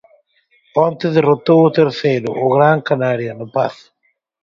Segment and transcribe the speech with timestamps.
[0.85, 3.85] Onte derrotou o terceiro, o Gran Canaria, no Pazo.